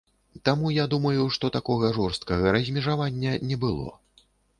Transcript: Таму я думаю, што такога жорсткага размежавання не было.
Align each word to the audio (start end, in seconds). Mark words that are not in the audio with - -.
Таму 0.47 0.69
я 0.75 0.85
думаю, 0.93 1.25
што 1.35 1.51
такога 1.57 1.91
жорсткага 1.97 2.53
размежавання 2.57 3.35
не 3.51 3.59
было. 3.67 3.87